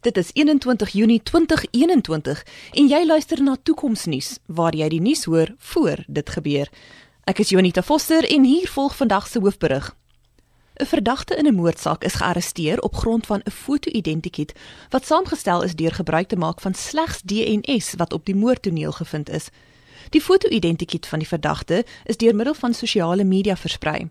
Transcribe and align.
Dit 0.00 0.16
is 0.16 0.30
21 0.32 0.88
Junie 0.88 1.22
2021 1.22 2.46
en 2.72 2.86
jy 2.88 3.06
luister 3.06 3.42
na 3.42 3.56
Toekomsnuus 3.62 4.38
waar 4.46 4.72
jy 4.72 4.86
die 4.88 5.00
nuus 5.00 5.26
hoor 5.28 5.52
voor 5.58 6.00
dit 6.06 6.30
gebeur. 6.30 6.70
Ek 7.28 7.42
is 7.44 7.52
Jonita 7.52 7.82
Foster 7.84 8.24
en 8.24 8.46
hier 8.48 8.68
volg 8.72 8.96
vandag 8.96 9.26
se 9.28 9.42
hoofberig. 9.44 9.90
'n 10.80 10.86
Verdagte 10.86 11.36
in 11.36 11.46
'n 11.46 11.54
moordsaak 11.54 12.04
is 12.04 12.14
gearresteer 12.14 12.80
op 12.80 12.96
grond 12.96 13.26
van 13.26 13.42
'n 13.44 13.50
foto-identiteit 13.50 14.52
wat 14.88 15.06
saamgestel 15.06 15.62
is 15.62 15.76
deur 15.76 15.92
gebruik 15.92 16.28
te 16.28 16.36
maak 16.36 16.60
van 16.60 16.74
slegs 16.74 17.20
DNS 17.22 17.94
wat 17.96 18.12
op 18.12 18.24
die 18.24 18.34
moordtoneel 18.34 18.92
gevind 18.92 19.28
is. 19.28 19.48
Die 20.10 20.20
foto-identiteit 20.20 21.06
van 21.06 21.18
die 21.18 21.28
verdagte 21.28 21.84
is 22.04 22.16
deur 22.16 22.34
middel 22.34 22.54
van 22.54 22.74
sosiale 22.74 23.24
media 23.24 23.56
versprei. 23.56 24.00
'n 24.00 24.10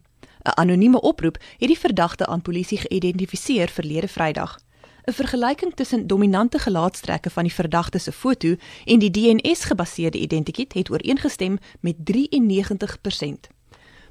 Anonieme 0.54 1.02
oproep 1.02 1.38
het 1.58 1.68
die 1.68 1.80
verdagte 1.80 2.26
aan 2.26 2.42
polisie 2.42 2.78
geïdentifiseer 2.78 3.70
verlede 3.70 4.08
Vrydag. 4.08 4.60
'n 5.06 5.14
vergelyking 5.14 5.76
tussen 5.76 6.08
dominante 6.08 6.60
gelaatstrekke 6.60 7.30
van 7.30 7.44
die 7.44 7.54
verdagte 7.54 7.98
se 7.98 8.12
foto 8.12 8.56
en 8.86 9.00
die 9.00 9.12
DNS-gebaseerde 9.12 10.18
identiteit 10.18 10.74
het 10.74 10.90
ooreengestem 10.90 11.58
met 11.80 11.96
93%. 12.04 13.50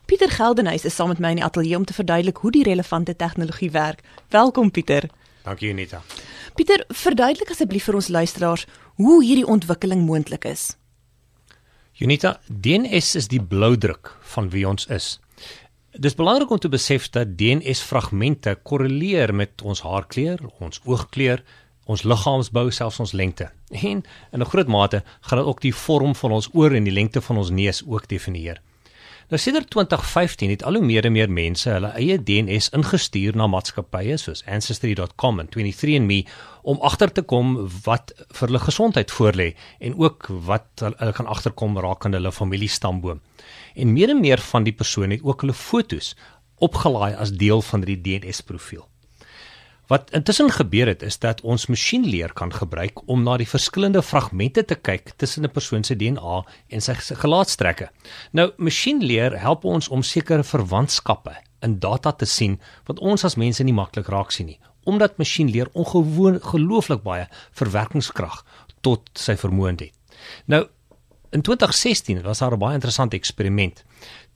Pieter 0.05 0.31
Geldenhuys 0.31 0.85
is 0.85 0.95
saam 0.95 1.09
met 1.09 1.19
my 1.19 1.29
in 1.29 1.37
die 1.37 1.45
ateljee 1.45 1.77
om 1.77 1.85
te 1.85 1.93
verduidelik 1.93 2.37
hoe 2.37 2.51
die 2.51 2.63
relevante 2.63 3.17
tegnologie 3.17 3.71
werk. 3.71 4.01
Welkom 4.29 4.71
Pieter. 4.71 5.11
Dankie 5.43 5.69
Unita. 5.69 6.03
Pieter, 6.55 6.85
verduidelik 6.89 7.51
asseblief 7.51 7.85
vir 7.85 7.95
ons 7.95 8.09
luisteraars 8.09 8.67
hoe 8.95 9.25
hierdie 9.25 9.47
ontwikkeling 9.47 10.07
moontlik 10.07 10.45
is. 10.45 10.77
Unita, 11.99 12.41
DNS 12.47 13.15
is 13.15 13.29
die 13.29 13.43
bloudruk 13.43 14.17
van 14.21 14.51
wie 14.51 14.69
ons 14.69 14.87
is. 14.87 15.19
Dis 15.97 16.15
belangrik 16.15 16.51
om 16.51 16.59
te 16.61 16.69
besef 16.69 17.07
dat 17.09 17.31
DNS-fragmente 17.41 18.53
korreleer 18.63 19.33
met 19.35 19.63
ons 19.65 19.81
haarkleur, 19.81 20.43
ons 20.61 20.81
oogkleur, 20.85 21.41
ons 21.89 22.03
liggaamsbou, 22.05 22.67
selfs 22.71 23.01
ons 23.01 23.15
lengte. 23.17 23.49
En 23.73 24.03
in 24.33 24.41
'n 24.41 24.45
groot 24.45 24.69
mate 24.69 25.03
gaan 25.21 25.39
dit 25.39 25.47
ook 25.47 25.61
die 25.61 25.75
vorm 25.75 26.15
van 26.15 26.33
ons 26.33 26.49
oor 26.53 26.73
en 26.73 26.85
die 26.85 26.93
lengte 26.93 27.21
van 27.21 27.37
ons 27.37 27.51
neus 27.51 27.83
ook 27.87 28.09
definieer. 28.09 28.61
Nou 29.29 29.37
sedert 29.41 29.69
2015 29.71 30.51
het 30.51 30.63
al 30.65 30.79
hoe 30.79 30.85
meer 30.85 31.05
en 31.05 31.13
meer 31.13 31.29
mense 31.29 31.69
hulle 31.69 31.91
eie 32.01 32.15
DNS 32.17 32.71
ingestuur 32.73 33.37
na 33.37 33.45
maatskappye 33.53 34.17
soos 34.17 34.41
ancestry.com 34.49 35.43
en 35.43 35.51
23andMe 35.53 36.23
om 36.73 36.81
agter 36.89 37.13
te 37.13 37.27
kom 37.33 37.59
wat 37.85 38.15
vir 38.23 38.47
hulle 38.47 38.63
gesondheid 38.65 39.13
voorlê 39.13 39.51
en 39.85 39.99
ook 40.01 40.31
wat 40.49 40.81
hulle 40.81 41.13
kan 41.21 41.29
agterkom 41.29 41.77
rakende 41.77 42.17
hulle 42.23 42.33
familiestamboom. 42.33 43.21
En 43.77 43.93
meer 43.93 44.17
en 44.17 44.25
meer 44.25 44.41
van 44.49 44.65
die 44.65 44.73
persone 44.73 45.19
het 45.19 45.29
ook 45.29 45.45
hulle 45.45 45.61
fotos 45.61 46.15
opgelaai 46.65 47.13
as 47.13 47.37
deel 47.37 47.61
van 47.69 47.85
die 47.85 48.01
DNS 48.01 48.41
profiel. 48.49 48.89
Wat 49.89 50.11
intussen 50.13 50.51
gebeur 50.53 50.87
het 50.87 51.03
is 51.03 51.17
dat 51.19 51.41
ons 51.41 51.67
masjienleer 51.73 52.33
kan 52.37 52.51
gebruik 52.53 53.01
om 53.09 53.23
na 53.25 53.39
die 53.41 53.49
verskillende 53.49 54.03
fragmente 54.05 54.65
te 54.65 54.77
kyk 54.77 55.15
tussen 55.17 55.45
'n 55.45 55.51
persoon 55.51 55.85
se 55.85 55.97
DNA 55.97 56.45
en 56.69 56.81
sy 56.81 56.95
gelaatstrekke. 56.95 57.89
Nou 58.33 58.53
masjienleer 58.57 59.41
help 59.41 59.65
ons 59.65 59.89
om 59.89 60.03
sekere 60.03 60.45
verwantskappe 60.45 61.37
in 61.63 61.79
data 61.79 62.13
te 62.13 62.27
sien 62.27 62.61
wat 62.85 62.99
ons 62.99 63.25
as 63.25 63.37
mense 63.37 63.65
nie 63.65 63.73
maklik 63.73 64.09
raak 64.09 64.31
sien 64.31 64.47
nie, 64.47 64.61
omdat 64.85 65.17
masjienleer 65.17 65.69
ongewoon 65.73 66.41
gelooflik 66.41 67.03
baie 67.03 67.27
verwerkingskrag 67.51 68.45
tot 68.83 69.11
sy 69.15 69.37
vermoë 69.37 69.71
het. 69.81 69.93
Nou 70.47 70.67
in 71.33 71.43
2016 71.43 72.23
was 72.23 72.39
daar 72.39 72.53
'n 72.53 72.59
baie 72.59 72.75
interessante 72.75 73.17
eksperiment. 73.17 73.85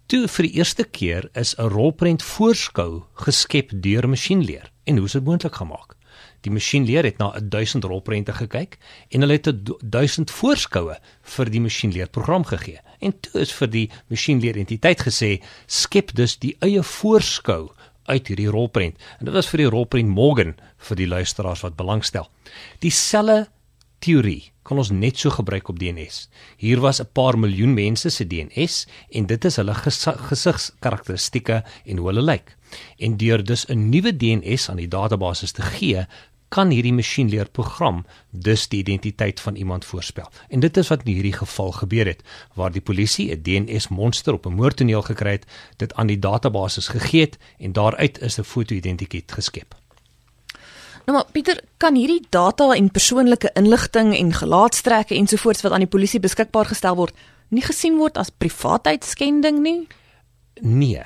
Toe 0.06 0.28
vir 0.28 0.47
die 0.47 0.55
eerste 0.55 0.84
keer 0.84 1.28
is 1.34 1.55
'n 1.58 1.69
rolprent 1.69 2.23
voorskou 2.23 3.03
geskep 3.14 3.70
deur 3.75 4.08
masjienleer. 4.08 4.71
En 4.84 4.97
hoe 4.97 5.06
is 5.06 5.12
dit 5.12 5.25
moontlik 5.25 5.55
gemaak? 5.55 5.97
Die 6.42 6.52
masjienleer 6.52 7.06
het 7.06 7.19
na 7.19 7.30
1000 7.41 7.84
rolprente 7.84 8.33
gekyk 8.33 8.78
en 9.08 9.20
hulle 9.24 9.39
het 9.39 9.48
1000 9.80 10.30
voorskoue 10.30 10.97
vir 11.36 11.50
die 11.50 11.62
masjienleerprogram 11.62 12.44
gegee. 12.50 12.80
En 12.98 13.14
toe 13.20 13.41
is 13.41 13.55
vir 13.55 13.70
die 13.70 13.86
masjienleer 14.11 14.58
entiteit 14.58 15.05
gesê 15.06 15.30
skep 15.67 16.14
dus 16.18 16.36
die 16.42 16.56
eie 16.61 16.83
voorskou 16.83 17.70
uit 18.11 18.29
hierdie 18.29 18.51
rolprent. 18.51 18.98
En 19.18 19.30
dit 19.30 19.34
was 19.34 19.48
vir 19.52 19.64
die 19.64 19.70
rolprent 19.70 20.11
Morgan 20.11 20.56
vir 20.89 20.98
die 20.98 21.08
luisteraars 21.08 21.62
wat 21.62 21.79
belangstel. 21.79 22.29
Dieselfde 22.83 23.46
teorie 24.02 24.51
kan 24.67 24.79
ons 24.79 24.90
net 24.95 25.18
so 25.18 25.30
gebruik 25.35 25.68
op 25.70 25.79
DNS. 25.79 26.29
Hier 26.58 26.80
was 26.80 27.01
'n 27.01 27.11
paar 27.13 27.39
miljoen 27.39 27.74
mense 27.74 28.11
se 28.11 28.27
DNS 28.27 28.86
en 29.11 29.27
dit 29.27 29.45
is 29.45 29.57
hulle 29.57 29.74
gesigskarakteristikke 29.74 31.64
en 31.85 31.96
hoe 31.96 32.07
hulle 32.07 32.23
lyk. 32.23 32.57
En 32.98 33.17
deur 33.17 33.45
dus 33.45 33.67
'n 33.67 33.89
nuwe 33.89 34.17
DNS 34.17 34.68
aan 34.68 34.77
die 34.77 34.89
database 34.89 35.52
te 35.52 35.62
gee, 35.62 36.07
kan 36.48 36.70
hierdie 36.70 36.92
masjienleerprogram 36.92 38.05
dus 38.30 38.68
die 38.68 38.83
identiteit 38.83 39.41
van 39.41 39.57
iemand 39.57 39.85
voorspel. 39.85 40.29
En 40.48 40.61
dit 40.61 40.77
is 40.77 40.89
wat 40.89 41.07
in 41.07 41.14
hierdie 41.14 41.33
geval 41.33 41.73
gebeur 41.73 42.07
het, 42.07 42.23
waar 42.55 42.73
die 42.73 42.85
polisie 42.85 43.33
'n 43.33 43.42
DNS 43.42 43.89
monster 43.89 44.33
op 44.33 44.46
'n 44.46 44.55
moordtoneel 44.55 45.02
gekry 45.02 45.30
het, 45.30 45.46
dit 45.77 45.95
aan 45.95 46.07
die 46.07 46.18
database 46.18 46.80
gegee 46.80 47.20
het 47.20 47.39
en 47.58 47.73
daaruit 47.73 48.20
is 48.20 48.39
'n 48.39 48.42
foto-identiteit 48.42 49.33
geskep. 49.33 49.81
Nou 51.07 51.17
maar 51.17 51.27
Pieter, 51.35 51.58
kan 51.83 51.96
hierdie 51.98 52.23
data 52.30 52.74
en 52.77 52.90
persoonlike 52.90 53.51
inligting 53.58 54.13
en 54.17 54.33
gelaatstrekke 54.33 55.17
ensovoorts 55.18 55.63
wat 55.63 55.73
aan 55.73 55.83
die 55.83 55.90
polisie 55.90 56.20
beskikbaar 56.23 56.70
gestel 56.70 56.95
word, 56.96 57.17
nie 57.51 57.64
gesien 57.64 57.98
word 57.98 58.20
as 58.20 58.30
privaatheidskending 58.30 59.58
nie? 59.64 59.80
Nee. 60.61 61.02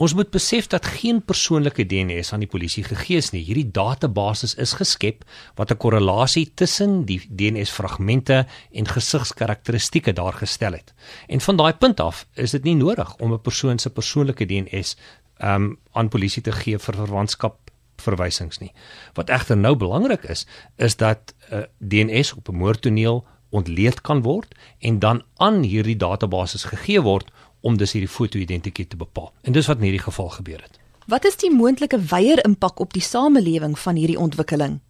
Ons 0.00 0.14
moet 0.16 0.30
besef 0.32 0.68
dat 0.72 0.86
geen 0.96 1.18
persoonlike 1.24 1.84
DNS 1.84 2.32
aan 2.32 2.40
die 2.40 2.48
polisie 2.48 2.84
gegee 2.86 3.20
is 3.20 3.32
nie. 3.34 3.42
Hierdie 3.44 3.68
database 3.68 4.48
is 4.56 4.72
geskep 4.78 5.24
wat 5.56 5.72
'n 5.72 5.76
korrelasie 5.76 6.52
tussen 6.54 7.04
die 7.04 7.20
DNS-fragmente 7.28 8.46
en 8.72 8.86
gesigskarakteristikke 8.88 10.12
daar 10.12 10.32
gestel 10.32 10.72
het. 10.72 10.94
En 11.28 11.40
van 11.40 11.56
daai 11.56 11.72
punt 11.72 12.00
af 12.00 12.26
is 12.34 12.50
dit 12.50 12.64
nie 12.64 12.76
nodig 12.76 13.16
om 13.16 13.32
'n 13.32 13.40
persoon 13.40 13.78
se 13.78 13.90
persoonlike 13.90 14.46
DNS 14.46 14.96
um 15.42 15.78
aan 15.92 16.08
polisie 16.08 16.42
te 16.42 16.52
gee 16.52 16.78
vir 16.78 16.94
verwantskap 16.94 17.69
verwysings 18.00 18.58
nie. 18.58 18.72
Wat 19.14 19.28
egter 19.30 19.56
nou 19.56 19.76
belangrik 19.76 20.22
is, 20.22 20.46
is 20.76 20.96
dat 20.96 21.34
uh, 21.52 21.62
DNS 21.78 22.34
op 22.34 22.48
'n 22.48 22.56
moordtoneel 22.56 23.24
ontleed 23.50 24.00
kan 24.00 24.22
word 24.22 24.54
en 24.78 24.98
dan 24.98 25.22
aan 25.36 25.62
hierdie 25.62 25.96
database 25.96 26.58
gegee 26.58 27.00
word 27.02 27.30
om 27.60 27.76
dus 27.76 27.92
hierdie 27.92 28.10
foto-identiteit 28.10 28.90
te 28.90 28.96
bepaal. 28.96 29.32
En 29.42 29.52
dis 29.52 29.66
wat 29.66 29.76
in 29.76 29.82
hierdie 29.82 30.06
geval 30.06 30.28
gebeur 30.28 30.62
het. 30.62 30.78
Wat 31.06 31.24
is 31.24 31.36
die 31.36 31.50
moontlike 31.50 31.98
wyeer 31.98 32.44
impak 32.44 32.80
op 32.80 32.92
die 32.92 33.02
samelewing 33.02 33.78
van 33.78 33.96
hierdie 33.96 34.18
ontwikkeling? 34.18 34.80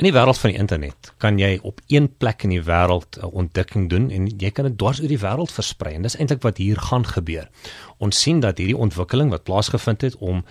In 0.00 0.06
die 0.06 0.12
wêreld 0.16 0.38
van 0.40 0.50
die 0.54 0.58
internet 0.58 1.10
kan 1.20 1.36
jy 1.36 1.58
op 1.68 1.80
een 1.92 2.06
plek 2.16 2.46
in 2.46 2.54
die 2.54 2.62
wêreld 2.64 3.18
'n 3.20 3.28
ontdekking 3.28 3.90
doen 3.90 4.10
en 4.10 4.26
jy 4.26 4.50
kan 4.50 4.64
dit 4.64 4.78
dwars 4.78 5.00
oor 5.00 5.08
die 5.08 5.20
wêreld 5.20 5.52
versprei 5.52 5.94
en 5.94 6.02
dis 6.02 6.16
eintlik 6.16 6.42
wat 6.42 6.56
hier 6.56 6.80
gaan 6.80 7.04
gebeur. 7.06 7.50
Ons 7.98 8.20
sien 8.20 8.40
dat 8.40 8.58
hierdie 8.58 8.76
ontwikkeling 8.76 9.30
wat 9.30 9.44
plaasgevind 9.44 10.00
het 10.00 10.16
om 10.16 10.44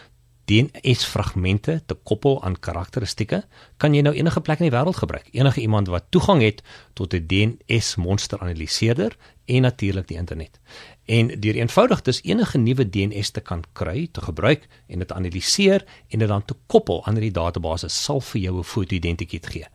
DNS-fragmente 0.46 1.81
te 1.85 1.94
koppel 1.94 2.44
aan 2.44 2.59
karakteristikke, 2.59 3.44
kan 3.78 3.94
jy 3.94 4.02
nou 4.02 4.13
enige 4.16 4.41
plek 4.41 4.59
in 4.59 4.69
die 4.69 4.75
wêreld 4.78 4.97
gebruik. 5.02 5.28
Enige 5.31 5.62
iemand 5.62 5.88
wat 5.88 6.09
toegang 6.09 6.41
het 6.41 6.62
tot 6.94 7.13
'n 7.13 7.25
DNS-monster-analiseerder 7.28 9.18
en 9.46 9.62
natuurlik 9.62 10.07
die 10.07 10.18
internet. 10.18 10.59
En 11.06 11.28
deur 11.40 11.56
eenvoudig 11.56 12.01
dus 12.01 12.24
enige 12.24 12.57
nuwe 12.57 12.90
DNS 12.90 13.30
te 13.30 13.41
kan 13.41 13.63
kry, 13.74 14.07
te 14.12 14.22
gebruik 14.22 14.68
en 14.88 15.00
dit 15.00 15.12
analiseer 15.12 15.85
en 16.07 16.19
dit 16.19 16.28
dan 16.28 16.46
te 16.46 16.56
koppel 16.68 17.06
aan 17.06 17.13
hierdie 17.13 17.31
database 17.31 17.88
sal 17.88 18.22
vir 18.22 18.41
jou 18.41 18.57
'n 18.57 18.63
foto-identiteit 18.63 19.47
gee. 19.47 19.66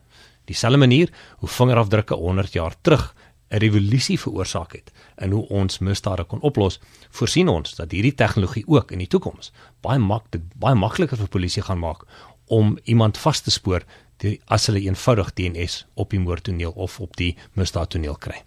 Dieselfde 0.44 0.78
manier 0.78 1.12
hoe 1.38 1.49
vingerafdrukke 1.49 2.15
100 2.15 2.53
jaar 2.53 2.75
terug 2.81 3.15
'n 3.50 3.58
revolusie 3.58 4.18
veroorsaak 4.20 4.72
het 4.72 4.92
in 5.16 5.30
hoe 5.30 5.48
ons 5.48 5.78
misdade 5.78 6.24
kon 6.24 6.40
oplos, 6.40 6.80
voorsien 7.10 7.48
ons 7.48 7.74
dat 7.74 7.90
hierdie 7.90 8.14
tegnologie 8.14 8.64
ook 8.66 8.90
in 8.90 8.98
die 8.98 9.06
toekoms 9.06 9.52
baie 9.80 9.98
maklik 9.98 10.42
baie 10.54 10.74
makliker 10.74 11.16
vir 11.16 11.28
polisie 11.28 11.62
gaan 11.62 11.78
maak 11.78 12.02
om 12.46 12.78
iemand 12.84 13.18
vas 13.18 13.40
te 13.40 13.50
spoor 13.50 13.84
die, 14.16 14.40
as 14.46 14.66
hulle 14.66 14.80
eenvoudig 14.80 15.32
DNS 15.32 15.87
op 15.94 16.10
die 16.10 16.20
moordtoneel 16.20 16.70
of 16.70 17.00
op 17.00 17.16
die 17.16 17.37
misdaadtoneel 17.52 18.16
kry. 18.16 18.43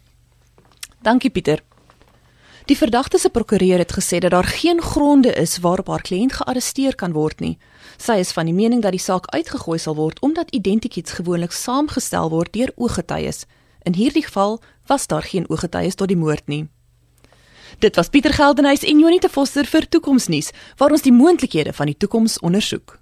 Dankie 1.02 1.30
Pieter. 1.30 1.63
Die 2.69 2.78
verdagte 2.78 3.18
se 3.18 3.30
prokureur 3.30 3.78
het 3.81 3.94
gesê 3.98 4.19
dat 4.22 4.31
daar 4.31 4.45
geen 4.45 4.81
gronde 4.81 5.34
is 5.34 5.57
waarop 5.57 5.88
haar 5.88 6.02
kliënt 6.02 6.34
gearresteer 6.34 6.95
kan 6.95 7.16
word 7.16 7.40
nie. 7.40 7.57
Sy 7.98 8.19
is 8.22 8.31
van 8.31 8.45
die 8.45 8.54
mening 8.54 8.84
dat 8.84 8.94
die 8.94 9.02
saak 9.02 9.25
uitgegooi 9.34 9.80
sal 9.80 9.95
word 9.98 10.19
omdat 10.22 10.52
identiteits 10.54 11.18
gewoonlik 11.18 11.52
saamgestel 11.52 12.30
word 12.30 12.54
deur 12.54 12.69
ooggetuies. 12.75 13.45
In 13.90 13.96
hierdie 13.96 14.24
geval 14.24 14.62
was 14.86 15.08
daar 15.08 15.24
geen 15.24 15.50
ooggetuies 15.50 15.96
tot 15.96 16.08
die 16.08 16.18
moord 16.18 16.46
nie. 16.48 16.68
Dit 17.80 17.96
was 17.96 18.10
Pieter 18.10 18.34
Geldenhuys 18.34 18.84
en 18.86 19.00
Jonita 19.00 19.30
Vosser 19.30 19.66
vir 19.66 19.88
Toekomsnuus 19.90 20.52
waar 20.78 20.94
ons 20.94 21.02
die 21.02 21.14
moontlikhede 21.14 21.74
van 21.74 21.90
die 21.90 21.98
toekoms 21.98 22.38
ondersoek. 22.40 22.99